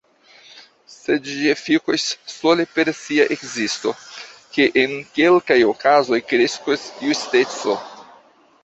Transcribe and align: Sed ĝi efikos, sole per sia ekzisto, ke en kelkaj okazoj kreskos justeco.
Sed 0.93 1.27
ĝi 1.31 1.51
efikos, 1.51 2.05
sole 2.37 2.65
per 2.77 2.91
sia 3.01 3.27
ekzisto, 3.37 3.95
ke 4.57 4.69
en 4.87 4.99
kelkaj 5.21 5.63
okazoj 5.77 6.21
kreskos 6.33 6.93
justeco. 7.09 7.83